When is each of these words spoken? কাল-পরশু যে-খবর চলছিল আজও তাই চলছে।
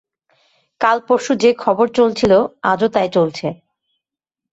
কাল-পরশু 0.81 1.33
যে-খবর 1.35 1.87
চলছিল 1.91 2.33
আজও 2.63 2.87
তাই 2.87 3.09
চলছে। 3.09 3.47